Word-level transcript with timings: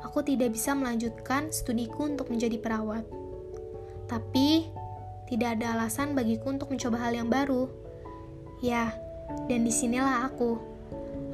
aku 0.00 0.24
tidak 0.24 0.54
bisa 0.54 0.72
melanjutkan 0.72 1.52
studiku 1.52 2.08
untuk 2.08 2.32
menjadi 2.32 2.56
perawat. 2.56 3.23
Tapi, 4.06 4.68
tidak 5.28 5.58
ada 5.60 5.78
alasan 5.78 6.12
bagiku 6.12 6.52
untuk 6.52 6.70
mencoba 6.70 7.00
hal 7.08 7.16
yang 7.16 7.28
baru. 7.32 7.68
Ya, 8.60 8.92
dan 9.48 9.64
di 9.64 9.72
sinilah 9.72 10.28
aku. 10.28 10.60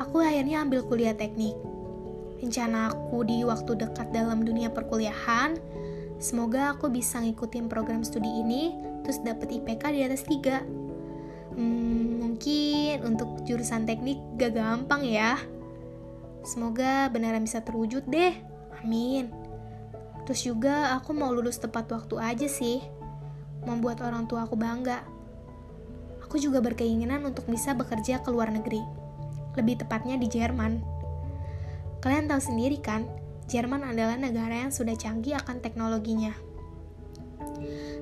Aku 0.00 0.22
akhirnya 0.22 0.64
ambil 0.64 0.86
kuliah 0.86 1.12
teknik. 1.12 1.54
Rencana 2.40 2.88
aku 2.88 3.26
di 3.28 3.44
waktu 3.44 3.76
dekat 3.76 4.16
dalam 4.16 4.48
dunia 4.48 4.72
perkuliahan, 4.72 5.60
semoga 6.16 6.72
aku 6.72 6.88
bisa 6.88 7.20
ngikutin 7.20 7.68
program 7.68 8.00
studi 8.00 8.30
ini, 8.40 8.72
terus 9.04 9.20
dapat 9.20 9.52
IPK 9.60 9.82
di 9.92 10.00
atas 10.00 10.24
3. 10.24 10.64
Hmm, 11.60 12.24
mungkin 12.24 13.04
untuk 13.04 13.44
jurusan 13.44 13.84
teknik 13.84 14.16
gak 14.40 14.56
gampang 14.56 15.04
ya. 15.04 15.36
Semoga 16.40 17.12
beneran 17.12 17.44
bisa 17.44 17.60
terwujud 17.60 18.08
deh. 18.08 18.32
Amin. 18.80 19.39
Terus 20.30 20.46
juga 20.46 20.94
aku 20.94 21.10
mau 21.10 21.34
lulus 21.34 21.58
tepat 21.58 21.90
waktu 21.90 22.14
aja 22.22 22.46
sih. 22.46 22.78
Membuat 23.66 23.98
orang 23.98 24.30
tua 24.30 24.46
aku 24.46 24.54
bangga. 24.54 25.02
Aku 26.22 26.38
juga 26.38 26.62
berkeinginan 26.62 27.26
untuk 27.26 27.50
bisa 27.50 27.74
bekerja 27.74 28.22
ke 28.22 28.30
luar 28.30 28.54
negeri. 28.54 28.78
Lebih 29.58 29.82
tepatnya 29.82 30.14
di 30.14 30.30
Jerman. 30.30 30.86
Kalian 31.98 32.30
tahu 32.30 32.46
sendiri 32.46 32.78
kan, 32.78 33.10
Jerman 33.50 33.82
adalah 33.82 34.14
negara 34.14 34.54
yang 34.54 34.70
sudah 34.70 34.94
canggih 34.94 35.34
akan 35.34 35.58
teknologinya. 35.58 36.30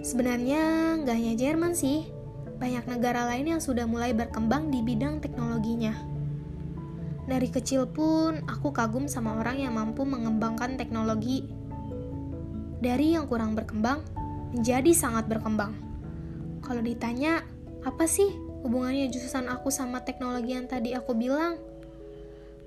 Sebenarnya 0.04 1.00
nggak 1.00 1.16
hanya 1.16 1.32
Jerman 1.32 1.72
sih, 1.72 2.12
banyak 2.60 2.92
negara 2.92 3.24
lain 3.24 3.56
yang 3.56 3.62
sudah 3.64 3.88
mulai 3.88 4.12
berkembang 4.12 4.68
di 4.68 4.84
bidang 4.84 5.24
teknologinya. 5.24 5.96
Dari 7.24 7.48
kecil 7.48 7.88
pun, 7.88 8.44
aku 8.44 8.68
kagum 8.68 9.08
sama 9.08 9.40
orang 9.40 9.64
yang 9.64 9.72
mampu 9.80 10.04
mengembangkan 10.04 10.76
teknologi 10.76 11.56
dari 12.78 13.14
yang 13.18 13.26
kurang 13.26 13.58
berkembang 13.58 14.02
menjadi 14.54 14.90
sangat 14.94 15.26
berkembang. 15.26 15.76
Kalau 16.64 16.82
ditanya, 16.82 17.44
apa 17.84 18.04
sih 18.08 18.28
hubungannya 18.64 19.08
jurusan 19.12 19.46
aku 19.48 19.70
sama 19.70 20.02
teknologi 20.02 20.56
yang 20.56 20.66
tadi 20.66 20.94
aku 20.94 21.14
bilang? 21.14 21.58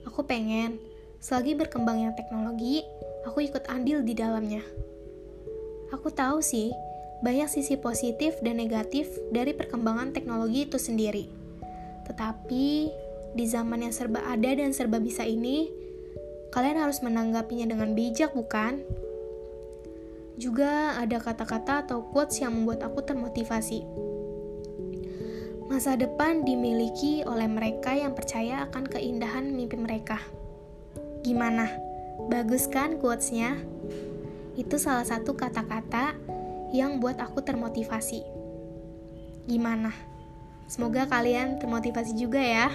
Aku 0.07 0.25
pengen, 0.25 0.81
selagi 1.21 1.53
berkembangnya 1.53 2.17
teknologi, 2.17 2.81
aku 3.25 3.45
ikut 3.45 3.69
andil 3.69 4.01
di 4.01 4.17
dalamnya. 4.17 4.65
Aku 5.93 6.09
tahu 6.09 6.41
sih, 6.41 6.73
banyak 7.21 7.45
sisi 7.45 7.77
positif 7.77 8.39
dan 8.41 8.57
negatif 8.57 9.11
dari 9.29 9.53
perkembangan 9.53 10.15
teknologi 10.15 10.65
itu 10.65 10.81
sendiri. 10.81 11.29
Tetapi, 12.09 12.67
di 13.37 13.45
zaman 13.45 13.85
yang 13.85 13.93
serba 13.93 14.25
ada 14.25 14.49
dan 14.57 14.73
serba 14.73 14.97
bisa 14.97 15.21
ini, 15.21 15.69
kalian 16.49 16.81
harus 16.81 17.05
menanggapinya 17.05 17.69
dengan 17.69 17.93
bijak, 17.93 18.33
bukan? 18.33 18.81
Juga 20.41 20.97
ada 20.97 21.21
kata-kata 21.21 21.85
atau 21.85 22.01
quotes 22.01 22.41
yang 22.41 22.57
membuat 22.57 22.81
aku 22.81 23.05
termotivasi. 23.05 23.85
Masa 25.69 25.93
depan 25.93 26.41
dimiliki 26.41 27.21
oleh 27.29 27.45
mereka 27.45 27.93
yang 27.93 28.17
percaya 28.17 28.65
akan 28.65 28.89
keindahan 28.89 29.53
mimpi 29.53 29.77
mereka. 29.77 30.17
Gimana? 31.21 31.69
Bagus 32.25 32.65
kan 32.65 32.97
quotesnya? 32.97 33.53
Itu 34.57 34.81
salah 34.81 35.05
satu 35.05 35.37
kata-kata 35.37 36.17
yang 36.73 36.97
buat 36.97 37.21
aku 37.21 37.45
termotivasi. 37.45 38.25
Gimana? 39.45 39.93
Semoga 40.65 41.05
kalian 41.05 41.61
termotivasi 41.61 42.17
juga 42.17 42.41
ya. 42.41 42.73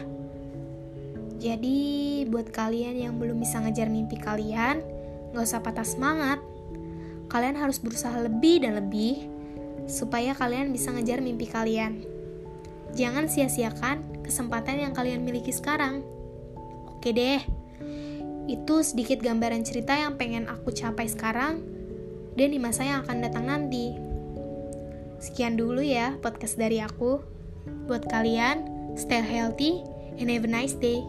Jadi, 1.43 2.23
buat 2.31 2.47
kalian 2.55 2.95
yang 3.11 3.19
belum 3.19 3.43
bisa 3.43 3.59
ngejar 3.59 3.91
mimpi 3.91 4.23
kalian, 4.23 4.87
gak 5.35 5.43
usah 5.43 5.59
patah 5.59 5.83
semangat 5.83 6.39
kalian 7.37 7.61
harus 7.61 7.77
berusaha 7.77 8.17
lebih 8.17 8.65
dan 8.65 8.81
lebih 8.81 9.29
supaya 9.85 10.33
kalian 10.33 10.73
bisa 10.73 10.89
ngejar 10.89 11.21
mimpi 11.21 11.45
kalian. 11.45 12.01
Jangan 12.97 13.29
sia-siakan 13.29 14.25
kesempatan 14.25 14.81
yang 14.81 14.97
kalian 14.97 15.21
miliki 15.21 15.53
sekarang. 15.53 16.01
Oke 16.89 17.13
deh, 17.13 17.45
itu 18.49 18.77
sedikit 18.81 19.21
gambaran 19.21 19.69
cerita 19.69 19.93
yang 19.93 20.17
pengen 20.17 20.49
aku 20.49 20.73
capai 20.73 21.13
sekarang 21.13 21.61
dan 22.41 22.49
di 22.49 22.57
masa 22.57 22.89
yang 22.89 23.05
akan 23.05 23.21
datang 23.21 23.45
nanti. 23.53 23.93
Sekian 25.21 25.61
dulu 25.61 25.85
ya 25.85 26.17
podcast 26.25 26.57
dari 26.57 26.81
aku. 26.81 27.21
Buat 27.85 28.09
kalian, 28.09 28.65
stay 28.97 29.21
healthy 29.21 29.85
and 30.17 30.33
have 30.33 30.49
a 30.49 30.51
nice 30.51 30.73
day. 30.73 31.05